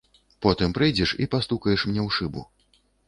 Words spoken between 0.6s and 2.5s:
прыйдзеш і пастукаеш мне ў шыбу.